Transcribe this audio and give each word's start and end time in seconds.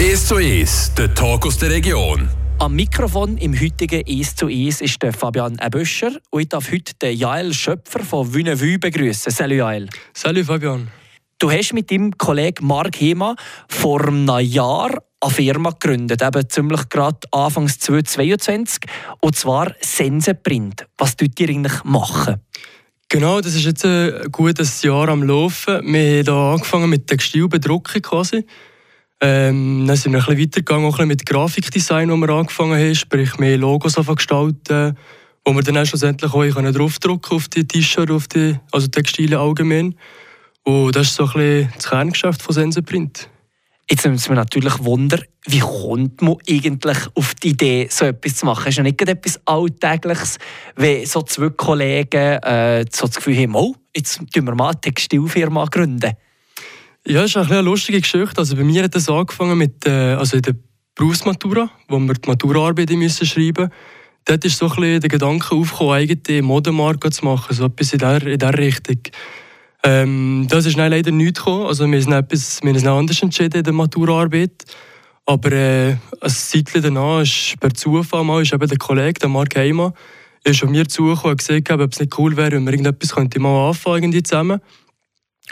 1 0.00 0.28
zu 0.28 0.36
1, 0.36 0.94
der 0.94 1.14
Talk 1.14 1.44
aus 1.44 1.58
der 1.58 1.68
Region. 1.68 2.26
Am 2.58 2.74
Mikrofon 2.74 3.36
im 3.36 3.52
heutigen 3.52 4.02
1 4.08 4.34
zu 4.34 4.46
1 4.46 4.80
ist 4.80 5.02
der 5.02 5.12
Fabian 5.12 5.58
Eböscher 5.62 6.12
und 6.30 6.40
ich 6.40 6.48
darf 6.48 6.72
heute 6.72 6.94
den 7.02 7.18
Jael 7.18 7.52
Schöpfer 7.52 8.00
von 8.00 8.32
Wünevü 8.32 8.78
begrüßen. 8.78 9.30
Salut 9.30 9.58
Jael. 9.58 9.90
Salut 10.14 10.46
Fabian. 10.46 10.88
Du 11.38 11.50
hast 11.50 11.74
mit 11.74 11.90
deinem 11.90 12.16
Kollegen 12.16 12.66
Marc 12.66 12.98
Hema 12.98 13.36
vor 13.68 14.08
einem 14.08 14.38
Jahr 14.38 14.90
eine 15.20 15.30
Firma 15.34 15.68
gegründet, 15.68 16.22
eben 16.22 16.48
ziemlich 16.48 16.88
gerade 16.88 17.18
Anfangs 17.30 17.78
2022, 17.80 18.80
und 19.20 19.36
zwar 19.36 19.74
Senseprint. 19.82 20.86
Was 20.96 21.14
tut 21.14 21.38
ihr 21.38 21.50
eigentlich 21.50 21.84
machen? 21.84 22.40
Genau, 23.10 23.42
das 23.42 23.54
ist 23.54 23.66
jetzt 23.66 23.84
ein 23.84 24.32
gutes 24.32 24.80
Jahr 24.80 25.10
am 25.10 25.24
Laufen. 25.24 25.82
Wir 25.92 26.20
haben 26.20 26.24
hier 26.24 26.32
angefangen 26.32 26.88
mit 26.88 27.06
Textilbedruckung 27.06 28.00
quasi. 28.00 28.46
Ähm, 29.22 29.86
dann 29.86 29.96
sind 29.96 30.12
wir 30.12 30.20
ein 30.20 30.24
bisschen 30.24 30.40
weitergegangen, 30.40 30.86
auch 30.86 30.88
ein 30.88 30.92
bisschen 30.92 31.08
mit 31.08 31.26
Grafikdesign, 31.26 32.10
wo 32.10 32.16
wir 32.16 32.30
angefangen 32.30 32.78
haben, 32.78 32.94
sprich 32.94 33.38
mehr 33.38 33.58
Logos 33.58 33.94
gestalten, 33.94 34.96
wo 35.44 35.52
wir 35.52 35.62
dann 35.62 35.76
auch 35.76 35.84
schlussendlich 35.84 36.32
auch 36.32 36.72
draufdrucken 36.72 37.36
auf 37.36 37.48
die 37.48 37.66
T-Shirts, 37.66 38.12
auf 38.12 38.28
die, 38.28 38.56
also 38.72 38.86
Textilien 38.86 39.38
allgemein. 39.38 39.94
Und 40.64 40.96
das 40.96 41.08
ist 41.08 41.16
so 41.16 41.24
ein 41.24 41.32
bisschen 41.32 41.72
das 41.74 41.88
Kerngeschäft 41.88 42.42
von 42.42 42.54
Senseprint. 42.54 43.28
Jetzt 43.90 44.04
nimmt 44.04 44.18
es 44.18 44.28
mich 44.28 44.36
natürlich 44.36 44.78
Wunder, 44.84 45.18
wie 45.46 45.58
kommt 45.58 46.22
man 46.22 46.36
eigentlich 46.48 46.98
auf 47.14 47.34
die 47.34 47.48
Idee, 47.48 47.88
so 47.90 48.04
etwas 48.04 48.36
zu 48.36 48.46
machen? 48.46 48.68
Ist 48.68 48.76
ja 48.76 48.84
nicht 48.84 49.02
etwas 49.02 49.40
Alltägliches, 49.44 50.38
wenn 50.76 51.04
so 51.06 51.22
zwei 51.22 51.50
Kollegen 51.50 52.38
äh, 52.42 52.84
so 52.90 53.06
das 53.06 53.16
Gefühl 53.16 53.36
haben, 53.36 53.56
oh, 53.56 53.74
jetzt 53.94 54.18
gründen 54.32 54.46
wir 54.46 54.54
mal 54.54 54.68
eine 54.68 54.80
Textilfirma. 54.80 55.64
Gründen. 55.64 56.12
Ja, 57.06 57.22
das 57.22 57.30
ist 57.30 57.36
eine 57.36 57.62
lustige 57.62 58.00
Geschichte. 58.00 58.38
Also 58.38 58.56
bei 58.56 58.64
mir 58.64 58.84
hat 58.84 58.94
das 58.94 59.08
angefangen 59.08 59.56
mit 59.56 59.86
äh, 59.86 60.14
also 60.14 60.36
in 60.36 60.42
der 60.42 60.54
Berufsmatura, 60.94 61.70
wo 61.88 61.98
wir 61.98 62.14
die 62.14 62.28
Maturaarbeit 62.28 62.90
müssen 62.90 63.26
schreiben 63.26 63.64
mussten. 63.64 63.74
Dort 64.26 64.44
ist 64.44 64.58
so 64.58 64.66
ein 64.66 64.76
bisschen 64.76 65.00
der 65.00 65.08
Gedanke 65.08 65.54
aufgekommen, 65.54 65.94
eigene 65.94 66.42
Modemarke 66.42 67.10
zu 67.10 67.24
machen, 67.24 67.54
so 67.54 67.64
etwas 67.64 67.92
in 67.94 67.98
dieser, 68.00 68.58
Richtung. 68.58 69.00
Ähm, 69.82 70.46
das 70.48 70.66
ist 70.66 70.76
dann 70.76 70.90
leider 70.90 71.10
nicht 71.10 71.36
gekommen. 71.36 71.66
Also 71.66 71.86
wir 71.90 72.00
haben 72.00 72.28
haben 72.28 72.86
anders 72.86 73.22
entschieden 73.22 73.58
in 73.58 73.64
der 73.64 73.72
Maturaarbeit. 73.72 74.64
Aber 75.24 75.52
äh, 75.52 75.90
ein 75.92 76.30
Zeitchen 76.30 76.82
danach 76.82 77.22
ist 77.22 77.54
per 77.60 77.72
Zufall 77.72 78.24
mal 78.24 78.42
ist 78.42 78.52
eben 78.52 78.68
der 78.68 78.78
Kollege, 78.78 79.20
der 79.20 79.28
Mark 79.28 79.56
Heimer, 79.56 79.94
ist 80.44 80.62
auf 80.62 80.70
mir 80.70 80.86
zugekommen 80.86 81.32
und 81.32 81.38
gesagt, 81.38 81.70
ob 81.70 81.92
es 81.92 82.00
nicht 82.00 82.18
cool 82.18 82.36
wäre, 82.36 82.52
wenn 82.52 82.64
wir 82.64 82.72
irgendetwas 82.72 83.14
könnte 83.14 83.38
mal 83.40 83.68
anfangen 83.68 84.12
zusammen. 84.24 84.60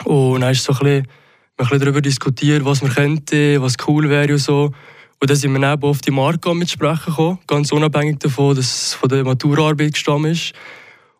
Und 0.03 0.41
dann 0.41 0.51
ist 0.51 0.63
so 0.63 0.73
ein 0.73 0.79
bisschen 0.79 1.07
ein 1.59 1.65
bisschen 1.65 1.79
darüber 1.81 2.01
diskutiert, 2.01 2.63
was 2.63 2.81
wir 2.81 2.89
könnten, 2.89 3.61
was 3.61 3.75
cool 3.87 4.09
wäre 4.09 4.31
und 4.33 4.39
so. 4.39 4.71
Und 5.21 5.29
dann 5.29 5.35
sind 5.35 5.51
wir 5.51 5.73
eben 5.73 5.83
auf 5.83 5.99
die 5.99 6.11
Marke 6.11 6.55
mit 6.55 6.69
sprechen 6.69 7.07
gekommen, 7.07 7.39
ganz 7.45 7.71
unabhängig 7.71 8.19
davon, 8.19 8.55
dass 8.55 8.65
es 8.65 8.93
von 8.93 9.09
der 9.09 9.25
Maturarbeit 9.25 9.93
gestammt 9.93 10.27
ist. 10.27 10.53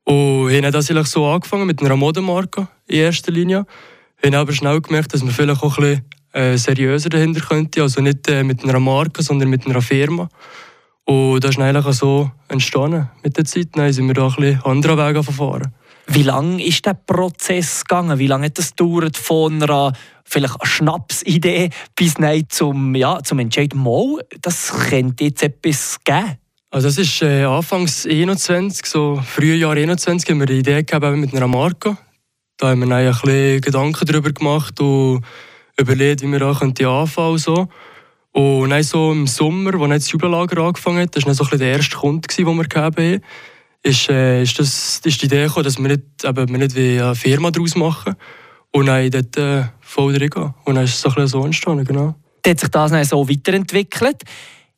Und 0.06 0.52
haben 0.52 0.72
das 0.72 0.90
eigentlich 0.90 1.08
so 1.08 1.28
angefangen 1.28 1.68
mit 1.68 1.82
einer 1.82 1.98
Modemarke 1.98 2.70
in 2.88 3.00
erster 3.00 3.32
Linie. 3.32 3.66
Wir 4.22 4.32
haben 4.32 4.40
aber 4.40 4.54
schnell 4.54 4.80
gemerkt, 4.80 5.14
dass 5.14 5.24
wir 5.24 5.32
vielleicht 5.32 5.62
auch 5.62 5.78
ein 5.78 5.84
bisschen 5.84 6.06
äh, 6.32 6.58
seriöser 6.58 7.10
dahinter 7.10 7.42
könnten. 7.42 7.82
Also 7.82 8.02
nicht 8.02 8.28
äh, 8.30 8.44
mit 8.44 8.64
einer 8.64 8.80
Marke, 8.80 9.22
sondern 9.22 9.50
mit 9.50 9.68
einer 9.68 9.82
Firma. 9.82 10.30
Und 11.04 11.44
das 11.44 11.52
ist 11.52 11.60
eigentlich 11.60 11.96
so 11.96 12.32
entstanden 12.48 13.10
mit 13.24 13.36
der 13.36 13.46
Zeit. 13.46 13.70
Dann 13.74 13.92
sind 13.92 14.08
wir 14.08 14.14
da 14.14 14.28
ein 14.28 14.36
bisschen 14.36 14.62
andere 14.64 14.98
Wege 14.98 15.24
verfahren. 15.24 15.74
Wie 16.12 16.24
lange 16.24 16.64
ist 16.66 16.88
der 16.88 16.96
Prozess 16.96 17.86
gegangen? 17.86 18.18
Wie 18.18 18.26
lange 18.26 18.48
hat 18.48 18.58
es 18.58 18.72
gedauert 18.72 19.16
von 19.16 19.62
einer 19.62 19.94
vielleicht 20.24 20.60
eine 20.60 20.68
Schnapsidee 20.68 21.70
bis 21.96 22.16
zum, 22.50 22.96
ja, 22.96 23.22
zum 23.24 23.38
Entscheid, 23.38 23.76
mal, 23.76 24.18
das 24.42 24.74
könnte 24.90 25.26
jetzt 25.26 25.44
etwas 25.44 26.00
geben? 26.04 26.38
Also 26.72 26.88
das 26.88 26.98
ist 26.98 27.22
äh, 27.22 27.44
Anfangs 27.44 28.08
21, 28.08 28.88
so 28.88 29.22
Frühjahr 29.24 29.74
21, 29.74 30.30
haben 30.30 30.40
wir 30.40 30.48
eine 30.48 30.58
Idee 30.58 30.84
gehabt 30.84 31.16
mit 31.16 31.34
einer 31.34 31.48
Marke. 31.48 31.96
Da 32.58 32.70
haben 32.70 32.88
wir 32.88 32.96
ein 32.96 33.12
bisschen 33.12 33.62
Gedanken 33.62 34.06
darüber 34.06 34.32
gemacht 34.32 34.80
und 34.82 35.24
überlegt, 35.78 36.24
wie 36.24 36.28
wir 36.28 36.40
da 36.40 36.50
anfangen 36.50 36.74
könnten. 36.74 37.38
So. 37.38 37.68
Und 38.32 38.70
dann 38.72 38.84
so 38.84 39.12
im 39.12 39.28
Sommer, 39.28 39.80
als 39.80 40.06
das 40.06 40.12
Jubellager 40.12 40.62
angefangen 40.62 41.02
hat, 41.02 41.16
das 41.16 41.26
war 41.26 41.36
so 41.36 41.46
ein 41.52 41.60
der 41.60 41.74
erste 41.74 41.98
Kunde, 41.98 42.28
den 42.28 42.46
wir 42.46 42.82
haben 42.82 43.22
ist, 43.84 44.10
äh, 44.10 44.44
ist, 44.44 44.60
das, 44.60 45.02
ist 45.04 45.22
die 45.22 45.26
Idee 45.26 45.44
gekommen, 45.44 45.64
dass 45.64 45.78
wir 45.78 45.88
nicht, 45.88 46.04
eben, 46.24 46.50
wir 46.50 46.58
nicht 46.58 46.76
wie 46.76 47.02
eine 47.02 47.16
Firma 47.16 47.52
daraus 47.52 47.76
machen. 47.76 48.16
Und 48.72 48.86
dann 48.86 49.10
dort 49.10 49.38
äh, 49.38 49.64
voll 49.80 50.16
reingehen. 50.16 50.54
Und 50.66 50.76
dann 50.76 50.84
ist 50.84 50.96
es 50.96 51.02
so, 51.02 51.10
ein 51.10 51.28
so 51.28 51.44
entstanden, 51.44 51.86
genau. 51.86 52.16
Dann 52.44 52.52
hat 52.52 52.60
sich 52.60 52.70
das 52.70 52.92
dann 52.92 53.04
so 53.04 53.28
weiterentwickelt. 53.28 54.24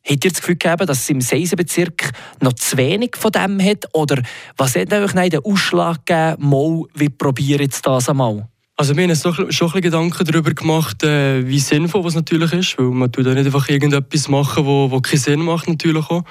Habt 0.04 0.24
ihr 0.24 0.30
das 0.30 0.40
Gefühl 0.40 0.56
gehabt, 0.56 0.88
dass 0.88 1.02
es 1.02 1.10
im 1.10 1.20
Seisenbezirk 1.20 2.10
noch 2.40 2.54
zu 2.54 2.76
wenig 2.76 3.16
von 3.16 3.30
dem 3.30 3.62
hat? 3.62 3.86
Oder 3.92 4.22
was 4.56 4.74
hat 4.74 4.92
euch 4.92 5.12
den 5.12 5.44
Ausschlag 5.44 6.04
gegeben, 6.06 6.48
mal, 6.48 6.82
wie 6.94 7.08
probiere 7.08 7.62
jetzt 7.62 7.86
das 7.86 8.08
einmal? 8.08 8.48
Also 8.76 8.96
wir 8.96 9.04
haben 9.04 9.10
uns 9.10 9.20
schon 9.20 9.38
ein 9.38 9.46
bisschen 9.48 9.80
Gedanken 9.80 10.24
darüber 10.24 10.52
gemacht, 10.52 11.04
äh, 11.04 11.46
wie 11.46 11.60
sinnvoll 11.60 12.04
es 12.06 12.14
natürlich 12.14 12.52
ist, 12.52 12.78
weil 12.78 12.86
man 12.86 13.12
tut 13.12 13.26
ja 13.26 13.34
nicht 13.34 13.46
einfach 13.46 13.68
irgendetwas 13.68 14.28
machen, 14.28 14.64
wo, 14.64 14.90
wo 14.90 15.00
keinen 15.00 15.20
Sinn 15.20 15.40
macht 15.40 15.68
natürlich 15.68 16.08
auch. 16.10 16.24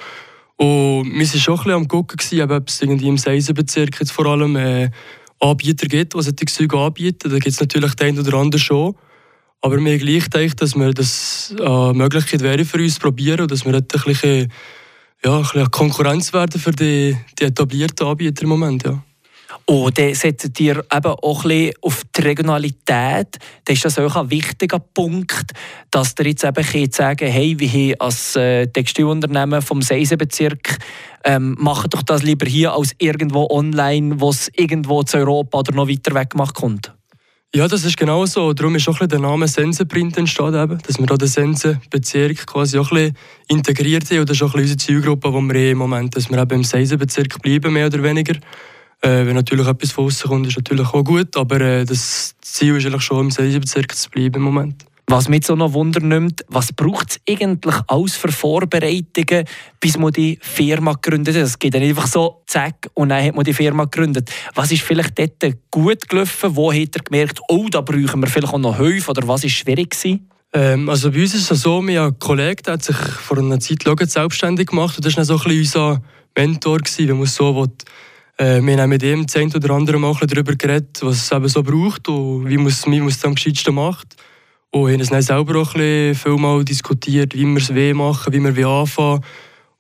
Und 0.62 1.12
wir 1.12 1.28
waren 1.28 1.40
schon 1.40 1.54
ein 1.56 1.58
bisschen 1.58 1.74
am 1.74 1.88
gucken, 1.88 2.52
ob 2.52 2.70
es 2.70 2.82
irgendwie 2.84 3.08
im 3.08 3.18
Seisenbezirk 3.18 4.00
jetzt 4.00 4.12
vor 4.12 4.28
allem 4.28 4.56
äh, 4.56 4.92
Anbieter 5.40 5.88
gibt, 5.88 6.14
die 6.14 6.22
solche 6.22 6.46
Zeug 6.46 6.76
anbieten. 6.76 7.32
Da 7.32 7.40
gibt 7.40 7.48
es 7.48 7.60
natürlich 7.60 7.96
den 7.96 8.20
oder 8.20 8.38
anderen 8.38 8.62
schon. 8.62 8.96
Aber 9.62 9.84
wir 9.84 9.98
gleich 9.98 10.30
gedacht, 10.30 10.62
dass 10.62 10.76
wir 10.76 10.94
das 10.94 11.56
eine 11.60 11.94
Möglichkeit 11.96 12.42
wäre 12.42 12.64
für 12.64 12.78
uns 12.78 13.00
probieren 13.00 13.42
und 13.42 13.50
dass 13.50 13.66
wir 13.66 13.74
ein 13.74 13.88
bisschen, 14.06 14.52
ja, 15.26 15.36
ein 15.36 15.42
bisschen 15.42 15.72
Konkurrenz 15.72 16.32
werden 16.32 16.62
für 16.62 16.74
die, 16.74 17.18
die 17.40 17.46
etablierten 17.46 18.06
Anbieter 18.06 18.44
im 18.44 18.50
Moment. 18.50 18.84
Ja. 18.84 19.04
Und 19.66 19.98
dann 19.98 20.14
setzt 20.14 20.60
ihr 20.60 20.78
eben 20.78 21.06
auch 21.06 21.44
ein 21.44 21.50
bisschen 21.50 21.74
auf 21.82 22.02
die 22.16 22.22
Regionalität. 22.22 23.38
Dann 23.66 23.74
ist 23.74 23.86
das 23.86 24.00
auch 24.00 24.16
ein 24.16 24.30
wichtiger 24.30 24.80
Punkt, 24.80 25.52
dass 25.92 26.16
ihr 26.20 26.28
jetzt 26.28 26.44
eben 26.44 26.92
sagen 26.92 27.30
hey, 27.30 27.58
wir 27.58 27.70
haben 27.70 28.00
als 28.00 28.36
äh, 28.36 28.68
Textilunternehmen 28.68 29.62
vom 29.62 29.82
Seisenbezirk 29.82 30.78
ähm, 31.24 31.56
machen 31.60 31.90
doch 31.90 32.02
das 32.02 32.24
lieber 32.24 32.46
hier 32.46 32.74
als 32.74 32.94
irgendwo 32.98 33.48
online, 33.50 34.20
wo 34.20 34.30
es 34.30 34.50
irgendwo 34.56 35.04
zu 35.04 35.18
Europa 35.18 35.60
oder 35.60 35.74
noch 35.74 35.88
weiter 35.88 36.14
weg 36.16 36.32
gemacht 36.32 36.56
kommt. 36.56 36.94
Ja, 37.54 37.68
das 37.68 37.84
ist 37.84 37.98
genau 37.98 38.26
so. 38.26 38.54
Darum 38.54 38.76
ist 38.76 38.88
auch 38.88 38.98
der 38.98 39.20
Name 39.20 39.46
Sensenprint 39.46 40.18
entstanden, 40.18 40.80
dass 40.88 40.98
wir 40.98 41.06
da 41.06 41.18
den 41.18 41.28
Sensenbezirk 41.28 42.48
quasi 42.48 42.78
auch 42.78 42.92
ein 42.94 43.14
integriert 43.50 44.10
haben. 44.10 44.26
Das 44.26 44.38
ist 44.38 44.44
auch 44.44 44.54
unsere 44.54 44.78
Zielgruppe, 44.78 45.30
die 45.30 45.54
wir 45.54 45.72
im 45.72 45.78
Moment, 45.78 46.16
dass 46.16 46.30
wir 46.30 46.38
eben 46.38 46.52
im 46.52 46.64
Sensenbezirk 46.64 47.42
bleiben, 47.42 47.74
mehr 47.74 47.88
oder 47.88 48.02
weniger. 48.04 48.36
Äh, 49.02 49.26
wenn 49.26 49.36
natürlich 49.36 49.68
etwas 49.68 49.92
von 49.92 50.06
außen 50.06 50.30
kommt, 50.30 50.48
ist 50.48 50.58
natürlich 50.58 50.88
auch 50.88 51.04
gut, 51.04 51.36
aber 51.36 51.60
äh, 51.60 51.86
das 51.86 52.36
Ziel 52.42 52.76
ist 52.76 52.86
eigentlich 52.86 53.02
schon, 53.02 53.26
im 53.26 53.32
Seisenbezirk 53.32 53.96
zu 53.96 54.10
bleiben 54.10 54.36
im 54.36 54.44
Moment. 54.44 54.86
Was 55.08 55.28
mich 55.28 55.46
so 55.46 55.56
noch 55.56 55.74
Wunder 55.74 56.00
nimmt, 56.00 56.46
was 56.48 56.72
braucht 56.72 57.10
es 57.10 57.20
eigentlich 57.28 57.76
alles 57.88 58.16
für 58.16 58.32
Vorbereitungen, 58.32 59.46
bis 59.80 59.98
man 59.98 60.14
die 60.14 60.40
Firma 60.42 60.94
gegründet 60.94 61.36
hat? 61.36 61.44
Es 61.44 61.60
geht 61.60 61.74
dann 61.74 61.82
einfach 61.82 62.08
so, 62.08 62.44
zack, 62.48 62.90
und 62.94 63.10
dann 63.10 63.26
hat 63.26 63.36
man 63.36 63.44
die 63.44 63.54
Firma 63.54 63.86
gegründet. 63.86 64.32
Was 64.54 64.72
ist 64.72 64.84
vielleicht 64.84 65.20
dort 65.20 65.58
gut 65.70 66.08
gelaufen? 66.08 66.56
Wo 66.56 66.72
hat 66.72 66.96
er 66.96 67.04
gemerkt, 67.04 67.42
oh, 67.50 67.68
da 67.70 67.82
brauchen 67.82 68.22
wir 68.22 68.28
vielleicht 68.28 68.54
auch 68.54 68.58
noch 68.60 68.78
Hilfe? 68.78 69.12
Oder 69.12 69.28
was 69.28 69.44
war 69.44 69.50
schwierig 69.50 69.90
gewesen? 69.90 70.30
Ähm, 70.54 70.88
also 70.88 71.12
bei 71.12 71.22
uns 71.22 71.34
ist 71.34 71.52
es 71.52 71.62
so, 71.62 71.80
einen 71.80 72.18
Kollegen, 72.20 72.62
der 72.64 72.74
hat 72.74 72.84
sich 72.84 72.96
vor 72.96 73.38
einer 73.38 73.60
Zeit 73.60 73.84
selbstständig 73.84 74.68
gemacht 74.68 74.96
und 74.96 75.06
das 75.06 75.18
war 75.18 75.24
dann 75.24 75.26
so 75.26 75.34
ein 75.34 75.44
bisschen 75.44 75.60
unser 75.60 76.02
Mentor, 76.38 76.78
gewesen, 76.78 77.10
wenn 77.10 77.18
man 77.18 77.28
so 77.28 77.56
will. 77.56 77.72
Äh, 78.42 78.60
wir 78.64 78.82
haben 78.82 78.90
mit 78.90 79.04
ihm 79.04 79.28
eine 79.32 79.56
oder 79.56 79.70
andere 79.76 80.00
Mal 80.00 80.16
darüber 80.26 80.56
geredet, 80.56 80.98
was 81.04 81.18
es 81.18 81.32
eben 81.32 81.48
so 81.48 81.62
braucht 81.62 82.10
und 82.10 82.50
wie 82.50 82.58
man 82.58 82.68
es 82.70 83.24
am 83.24 83.36
gescheitsten 83.36 83.76
macht. 83.76 84.16
Und 84.72 84.92
haben 84.92 85.00
es 85.00 85.10
dann 85.10 85.22
selber 85.22 85.62
auch 85.62 85.74
viel 85.74 86.16
mal 86.38 86.66
diskutiert, 86.66 87.36
wie 87.36 87.46
wir 87.46 87.58
es 87.58 87.70
machen, 87.94 88.34
wie 88.34 88.44
wir 88.44 88.68
anfangen 88.68 89.24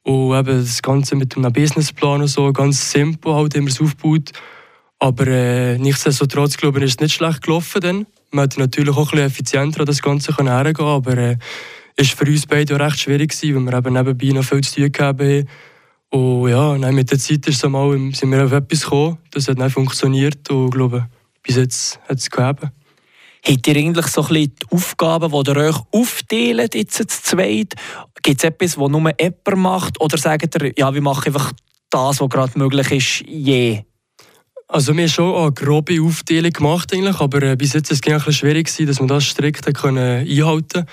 Und 0.03 0.37
eben 0.37 0.59
das 0.59 0.79
Ganze 0.83 1.15
mit 1.15 1.35
einem 1.35 1.51
Businessplan 1.51 2.21
und 2.21 2.27
so, 2.27 2.53
ganz 2.53 2.91
simpel 2.91 3.33
halt, 3.33 3.55
haben 3.55 3.65
wir 3.65 3.71
es 3.71 3.81
aufgebaut. 3.81 4.31
Aber 4.99 5.25
äh, 5.25 5.79
nichtsdestotrotz, 5.79 6.55
glaube 6.57 6.79
ich, 6.79 6.85
ist 6.85 6.91
es 6.91 6.99
nicht 6.99 7.15
schlecht 7.15 7.41
gelaufen 7.41 7.81
dann. 7.81 8.05
Man 8.29 8.43
hätte 8.43 8.59
natürlich 8.59 8.95
auch 8.95 9.11
ein 9.13 9.19
effizienter 9.19 9.79
an 9.79 9.85
das 9.87 10.03
Ganze 10.03 10.37
hergehen 10.37 10.85
aber 10.85 11.17
äh, 11.17 11.37
ist 11.95 12.13
für 12.13 12.25
uns 12.25 12.45
beide 12.45 12.75
auch 12.75 12.79
recht 12.79 12.99
schwierig 12.99 13.33
weil 13.41 13.59
wir 13.59 13.73
eben 13.73 13.93
nebenbei 13.93 14.27
noch 14.27 14.43
viel 14.43 14.61
zu 14.61 14.87
tun 14.87 14.91
haben. 14.99 15.47
Und 16.11 16.49
ja, 16.49 16.77
dann 16.77 16.93
mit 16.93 17.09
der 17.09 17.19
Zeit 17.19 17.47
ist 17.47 17.59
so 17.59 17.69
mal, 17.69 17.97
sind 18.13 18.31
wir 18.31 18.43
auf 18.43 18.51
etwas 18.51 18.83
gekommen, 18.83 19.17
das 19.31 19.47
hat 19.47 19.59
dann 19.59 19.69
funktioniert 19.69 20.49
und 20.49 20.65
ich 20.65 20.71
glaube, 20.71 21.07
bis 21.41 21.55
jetzt 21.55 21.99
hat 22.07 22.17
es 22.17 22.29
gegeben. 22.29 22.71
Habt 23.43 23.67
ihr 23.67 23.75
eigentlich 23.75 24.07
so 24.07 24.21
ein 24.21 24.27
bisschen 24.27 24.55
die 24.61 24.75
Aufgaben, 24.75 25.31
die 25.31 25.49
ihr 25.49 25.57
euch 25.57 25.77
aufteilt, 25.91 26.75
jetzt 26.75 26.93
zu 26.93 27.07
zweit? 27.07 27.73
Gibt 28.21 28.37
es 28.37 28.43
etwas, 28.43 28.75
das 28.75 28.89
nur 28.89 29.11
jemand 29.19 29.55
macht? 29.55 30.01
Oder 30.01 30.17
sagt 30.17 30.61
ihr, 30.61 30.73
ja, 30.77 30.93
wir 30.93 31.01
machen 31.01 31.27
einfach 31.27 31.53
das, 31.89 32.19
was 32.19 32.29
gerade 32.29 32.59
möglich 32.59 32.91
ist, 32.91 33.27
je? 33.27 33.83
Also 34.67 34.95
wir 34.95 35.03
haben 35.03 35.09
schon 35.09 35.35
eine 35.35 35.51
grobe 35.53 36.01
Aufteilung 36.01 36.51
gemacht, 36.51 36.93
eigentlich, 36.93 37.19
aber 37.19 37.41
äh, 37.41 37.55
bis 37.55 37.73
jetzt 37.73 37.89
war 37.89 37.95
es 37.95 38.03
ein 38.05 38.17
bisschen 38.17 38.33
schwierig, 38.33 38.73
dass 38.87 38.99
wir 38.99 39.07
das 39.07 39.23
strikt 39.23 39.73
können 39.73 40.27
einhalten 40.27 40.41
konnten. 40.43 40.85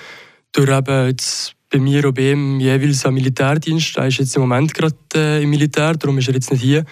durch 0.53 0.71
eben 0.71 1.07
jetzt 1.09 1.55
bei 1.71 1.79
mir 1.79 2.07
und 2.07 2.15
bei 2.15 2.33
ihm 2.33 2.61
jeweils 2.61 3.05
einen 3.05 3.15
Militärdienst. 3.15 3.97
Er 3.97 4.07
ist 4.07 4.19
jetzt 4.19 4.37
im 4.37 4.43
Moment 4.43 4.73
gerade 4.75 4.97
äh, 5.15 5.43
im 5.43 5.51
Militär, 5.51 5.95
darum 5.95 6.19
ist 6.19 6.29
er 6.29 6.35
jetzt 6.35 6.51
nicht 6.51 6.63
hier. 6.63 6.85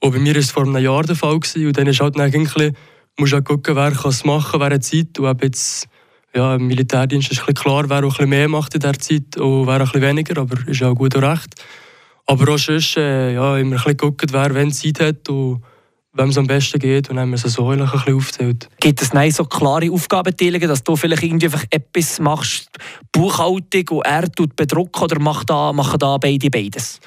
Und 0.00 0.12
bei 0.12 0.18
mir 0.18 0.34
war 0.34 0.40
es 0.40 0.50
vor 0.50 0.64
einem 0.64 0.76
Jahr 0.78 1.02
der 1.04 1.16
Fall. 1.16 1.38
Gewesen. 1.38 1.66
Und 1.66 1.78
dann 1.78 1.86
ist 1.86 2.00
halt 2.00 2.18
eigentlich, 2.18 2.72
musst 3.18 3.32
du 3.32 3.36
halt 3.36 3.44
gucken, 3.44 3.76
wer 3.76 3.92
es 3.92 4.24
machen, 4.24 4.60
wer 4.60 4.70
hat 4.70 4.84
Zeit. 4.84 5.18
Und 5.18 5.42
jetzt, 5.42 5.88
ja, 6.34 6.54
im 6.56 6.66
Militärdienst 6.66 7.30
ist 7.30 7.46
ein 7.46 7.54
klar, 7.54 7.88
wer 7.88 7.98
auch 7.98 8.02
ein 8.02 8.08
bisschen 8.08 8.28
mehr 8.28 8.48
macht 8.48 8.74
in 8.74 8.80
dieser 8.80 8.98
Zeit 8.98 9.36
und 9.36 9.66
wer 9.66 9.74
ein 9.74 9.80
bisschen 9.80 10.02
weniger, 10.02 10.40
aber 10.40 10.68
ist 10.68 10.82
auch 10.82 10.94
gut 10.94 11.14
und 11.14 11.24
recht. 11.24 11.54
Aber 12.26 12.52
auch 12.52 12.58
sonst, 12.58 12.96
äh, 12.96 13.34
ja, 13.34 13.56
immer 13.56 13.76
ein 13.76 13.76
bisschen 13.76 13.96
gucken, 13.96 14.28
wer 14.32 14.52
wenn 14.54 14.72
Zeit 14.72 15.00
hat 15.00 15.28
und 15.28 15.62
wem 16.16 16.30
es 16.30 16.38
am 16.38 16.46
besten 16.46 16.78
geht 16.78 17.10
und 17.10 17.16
dann 17.16 17.24
haben 17.24 17.30
wir 17.30 17.44
es 17.44 17.52
so 17.52 17.68
ein 17.70 17.78
bisschen 17.78 18.16
aufgeteilt. 18.16 18.68
Gibt 18.80 19.02
es 19.02 19.12
nein, 19.12 19.30
so 19.30 19.44
klare 19.44 19.90
Aufgabenteilungen, 19.90 20.68
dass 20.68 20.82
du 20.82 20.96
vielleicht 20.96 21.22
irgendwie 21.22 21.46
einfach 21.46 21.64
etwas 21.70 22.18
machst, 22.18 22.68
Buchhaltung 23.12 23.88
und 23.90 24.06
er 24.06 24.30
tut 24.30 24.56
bedrucken 24.56 25.02
oder 25.02 25.18
macht 25.20 25.50
da, 25.50 25.72
machen 25.72 25.98
da 25.98 26.16
beide 26.18 26.50
beides? 26.50 27.00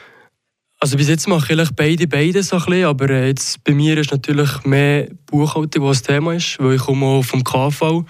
Also 0.81 0.95
bis 0.95 1.09
jetzt 1.09 1.27
mache 1.27 1.53
ich 1.53 1.69
beide 1.75 2.07
beides 2.07 2.49
so 2.49 2.55
ein 2.55 2.63
bisschen, 2.65 2.85
aber 2.85 3.09
äh, 3.09 3.27
jetzt 3.27 3.61
bei 3.65 3.73
mir 3.73 3.97
ist 3.97 4.11
natürlich 4.11 4.63
mehr 4.63 5.09
Buchhaltung, 5.25 5.83
was 5.83 6.01
das 6.01 6.07
Thema 6.07 6.33
ist, 6.33 6.57
weil 6.59 6.75
ich 6.75 6.81
komme 6.81 7.05
auch 7.05 7.23
vom 7.23 7.43
KV. 7.43 8.05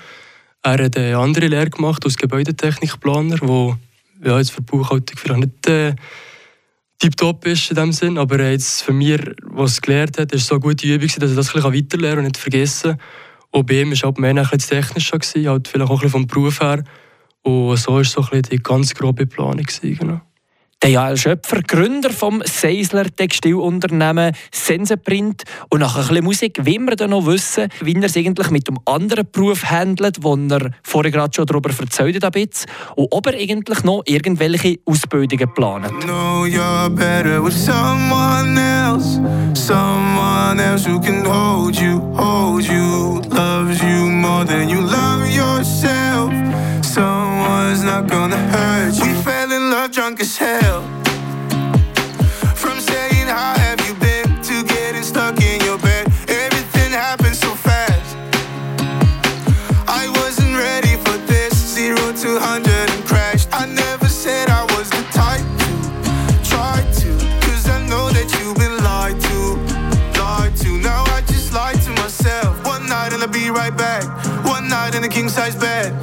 Er 0.62 0.84
hat 0.84 0.98
eine 0.98 1.18
andere 1.18 1.48
Lehre 1.48 1.70
gemacht 1.70 2.06
als 2.06 2.16
Gebäudetechnikplaner, 2.18 3.38
wo 3.42 3.76
ja, 4.24 4.38
jetzt 4.38 4.52
für 4.52 4.62
Buchhaltung 4.62 5.18
vielleicht 5.18 5.40
nicht 5.40 5.68
äh, 5.68 5.96
tiptop 7.00 7.46
ist 7.46 7.70
in 7.72 7.76
dem 7.76 7.92
Sinn, 7.92 8.18
aber 8.18 8.40
jetzt 8.50 8.84
für 8.84 8.94
mich, 8.94 9.20
was 9.44 9.78
er 9.78 9.82
gelernt 9.82 10.20
hat, 10.20 10.32
ist 10.34 10.46
so 10.46 10.56
eine 10.56 10.62
gute 10.62 10.88
Übung, 10.88 11.08
dass 11.08 11.32
er 11.32 11.36
das 11.36 11.50
ein 11.50 11.62
bisschen 11.62 11.74
weiterlernen 11.74 12.20
und 12.20 12.26
nicht 12.26 12.38
vergessen. 12.38 12.98
Und 13.52 13.66
bei 13.66 13.82
ihm 13.82 13.92
war 13.92 13.98
halt 13.98 14.20
mehr 14.20 14.30
ein 14.30 14.36
bisschen 14.36 14.60
technisch, 14.60 15.12
halt 15.12 15.26
vielleicht 15.26 15.90
auch 15.90 15.90
ein 15.90 15.96
bisschen 15.96 16.10
vom 16.10 16.28
Beruf 16.28 16.62
her. 16.62 16.84
Und 17.42 17.78
so 17.78 17.94
war 17.94 18.04
so 18.04 18.22
ein 18.22 18.30
bisschen 18.30 18.44
die 18.52 18.58
ganz 18.58 18.94
grobe 18.94 19.26
Planung. 19.26 19.66
Genau. 19.82 20.22
Der 20.82 20.92
Jael 20.92 21.18
Schöpfer, 21.18 21.62
Gründer 21.62 22.10
vom 22.10 22.42
Seisler 22.46 23.14
Textilunternehmen 23.14 24.32
Senseprint. 24.50 25.44
Und 25.70 25.82
nach 25.82 25.98
ein 25.98 26.08
bisschen 26.08 26.24
Musik 26.24 26.66
wollen 26.66 26.86
wir 26.86 26.96
dann 26.96 27.10
noch 27.10 27.26
wissen, 27.26 27.68
wie 27.82 27.96
er 27.96 28.04
es 28.04 28.16
eigentlich 28.16 28.50
mit 28.50 28.70
dem 28.70 28.78
anderen 28.86 29.28
Beruf 29.30 29.66
handelt, 29.66 30.24
den 30.24 30.50
er 30.50 30.72
vorher 30.82 31.12
gerade 31.12 31.36
schon 31.36 31.48
darüber 31.48 31.70
erzählt 31.70 32.24
hat. 32.24 32.36
Und 32.96 33.08
ob 33.12 33.28
er 33.28 33.34
eigentlich 33.34 33.84
noch 33.84 34.04
irgendwelche 34.06 34.80
Ausbildungen 34.86 35.54
plant. 35.54 35.92
No, 36.08 36.46
you're 36.46 36.90
better 36.90 37.44
with 37.44 37.54
someone 37.54 38.58
else. 38.58 39.20
Someone 39.56 40.64
else 40.64 40.90
who 40.90 41.02
can 41.02 41.26
hold 41.26 41.76
you, 41.76 42.00
hold 42.16 42.64
you. 42.64 43.20
Loves 43.30 43.82
you 43.82 44.08
more 44.08 44.46
than 44.46 44.70
you 44.70 44.80
love 44.80 45.28
yourself. 45.30 46.32
Someone's 46.82 47.84
not 47.84 48.10
gonna 48.10 48.38
hurt 48.38 48.96
you. 48.96 49.49
Love 49.70 49.92
drunk 49.92 50.20
as 50.20 50.36
hell. 50.36 50.82
From 52.56 52.80
saying 52.80 53.28
how 53.28 53.54
have 53.56 53.80
you 53.88 53.94
been 53.96 54.42
to 54.42 54.64
getting 54.64 55.04
stuck 55.04 55.40
in 55.44 55.62
your 55.62 55.78
bed. 55.78 56.08
Everything 56.28 56.92
happened 56.92 57.36
so 57.36 57.54
fast. 57.54 58.18
I 59.88 60.10
wasn't 60.16 60.58
ready 60.58 60.96
for 61.06 61.18
this. 61.28 61.54
Zero 61.54 61.96
to 61.96 62.40
hundred 62.40 62.90
and 62.90 63.06
crashed. 63.06 63.50
I 63.52 63.68
never 63.68 64.08
said 64.08 64.50
I 64.50 64.64
was 64.76 64.90
the 64.90 65.04
type 65.14 65.46
to 65.62 66.50
try 66.50 66.82
to. 67.02 67.10
Cause 67.46 67.70
I 67.70 67.86
know 67.88 68.10
that 68.10 68.28
you've 68.40 68.58
been 68.58 68.84
lied 68.84 69.22
to. 69.22 70.20
Lied 70.20 70.56
to. 70.64 70.80
Now 70.80 71.04
I 71.14 71.22
just 71.28 71.54
lied 71.54 71.80
to 71.84 71.92
myself. 71.92 72.66
One 72.66 72.88
night 72.90 73.14
and 73.14 73.22
I'll 73.22 73.30
be 73.30 73.52
right 73.52 73.76
back. 73.78 74.04
One 74.44 74.68
night 74.68 74.96
in 74.96 75.04
a 75.04 75.10
king 75.10 75.30
size 75.30 75.56
bed. 75.56 75.94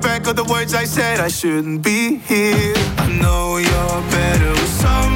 Back 0.00 0.26
all 0.26 0.34
the 0.34 0.44
words 0.44 0.72
I 0.72 0.84
said. 0.84 1.20
I 1.20 1.28
shouldn't 1.28 1.82
be 1.82 2.16
here. 2.16 2.74
I 2.96 3.06
know 3.20 3.58
you're 3.58 4.10
better 4.10 4.50
with 4.50 4.68
someone 4.80 5.09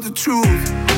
the 0.00 0.10
truth. 0.10 0.89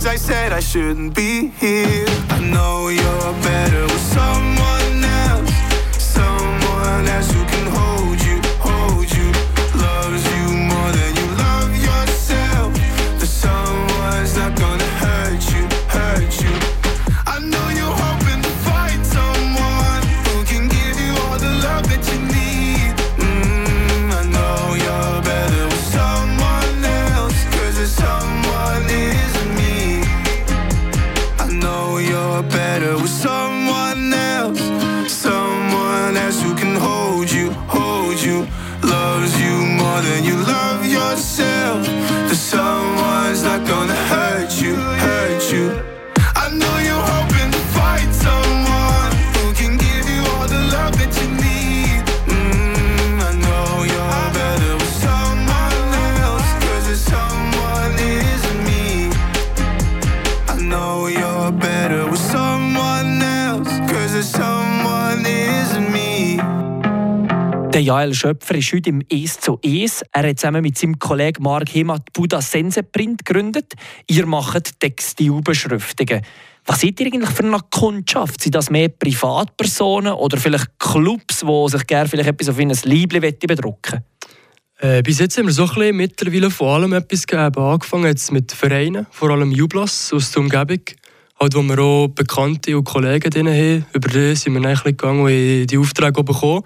Words 0.00 0.06
I 0.06 0.16
said. 0.16 0.52
I 0.52 0.60
shouldn't 0.60 1.14
be 1.14 1.48
here. 1.48 2.06
I 2.30 2.40
know 2.40 2.88
you're 2.88 3.42
better 3.42 3.82
with 3.82 4.00
someone 4.00 4.59
Der 67.80 67.86
Jael 67.86 68.12
Schöpfer 68.12 68.56
ist 68.56 68.74
heute 68.74 68.90
im 68.90 69.02
«Es 69.08 69.40
zu 69.40 69.58
Es». 69.62 70.02
Er 70.12 70.28
hat 70.28 70.38
zusammen 70.38 70.60
mit 70.60 70.76
seinem 70.76 70.98
Kollegen 70.98 71.42
Mark 71.42 71.74
Hemat 71.74 72.12
Buddha 72.12 72.42
Senseprint 72.42 73.24
gegründet. 73.24 73.72
Ihr 74.06 74.26
macht 74.26 74.78
Textilbeschriftungen. 74.78 76.20
Was 76.66 76.82
seid 76.82 77.00
ihr 77.00 77.06
eigentlich 77.06 77.30
für 77.30 77.44
eine 77.44 77.58
Kundschaft? 77.70 78.42
Sind 78.42 78.54
das 78.54 78.68
mehr 78.68 78.90
Privatpersonen 78.90 80.12
oder 80.12 80.36
vielleicht 80.36 80.78
Clubs, 80.78 81.40
die 81.40 81.68
sich 81.70 81.86
gerne 81.86 82.06
vielleicht 82.06 82.28
etwas 82.28 82.50
auf 82.50 82.58
ein 82.58 82.70
Liebling 82.84 83.34
bedrucken 83.48 84.04
Äh, 84.78 85.00
bis 85.00 85.18
jetzt 85.18 85.38
haben 85.38 85.46
wir 85.46 85.54
so 85.54 85.62
ein 85.62 85.68
bisschen 85.68 85.96
mittlerweile 85.96 86.50
vor 86.50 86.74
allem 86.74 86.92
etwas 86.92 87.26
gegeben. 87.26 87.64
Angefangen 87.64 88.04
jetzt 88.04 88.30
mit 88.30 88.52
Vereinen, 88.52 89.06
vor 89.10 89.30
allem 89.30 89.52
Jublas 89.52 90.12
aus 90.12 90.32
der 90.32 90.42
Umgebung. 90.42 90.82
Halt, 91.40 91.54
wo 91.54 91.62
wir 91.62 91.78
auch 91.78 92.08
Bekannte 92.08 92.76
und 92.76 92.84
Kollegen 92.84 93.48
haben. 93.48 93.86
Über 93.94 94.08
die 94.10 94.36
sind 94.36 94.52
wir 94.52 94.60
dann 94.60 94.66
ein 94.66 94.74
bisschen 94.74 94.98
gegangen 94.98 95.20
und 95.22 95.66
die 95.66 95.78
Aufträge 95.78 96.22
bekommen. 96.22 96.62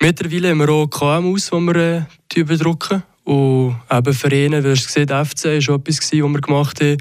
Mittlerweile 0.00 0.50
haben 0.50 0.58
wir 0.58 0.68
auch 0.68 0.86
KMUs, 0.86 1.50
die 1.50 1.56
wir 1.56 2.06
äh, 2.36 2.42
bedrucken. 2.44 3.02
Und 3.24 3.76
eben 3.90 4.14
Vereine, 4.14 4.58
wie 4.64 4.68
du 4.68 4.74
gesehen 4.74 5.08
FC 5.08 5.44
war 5.44 5.60
schon 5.60 5.80
etwas, 5.80 5.98
was 5.98 6.12
wir 6.12 6.40
gemacht 6.40 6.80
haben. 6.80 6.96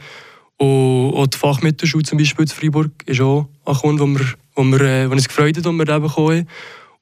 Und 0.57 1.13
auch 1.13 1.27
die 1.27 1.37
Fachmittelschule 1.37 2.03
zum 2.03 2.17
Beispiel 2.17 2.45
in 2.45 2.49
Freiburg 2.49 2.91
ist 3.05 3.21
auch 3.21 3.47
ein 3.65 3.75
Kunde, 3.75 4.01
wo, 4.01 4.07
wir, 4.07 4.25
wo, 4.55 4.63
wir, 4.63 4.81
äh, 4.81 5.07
gefreut 5.07 5.57
hat, 5.57 5.65
dass 5.65 5.73
wir 5.73 5.85
den 5.85 6.01
bekommen 6.01 6.37
haben. 6.37 6.47